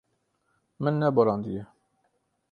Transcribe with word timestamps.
Min 0.83 0.95
neborandiye. 1.03 1.65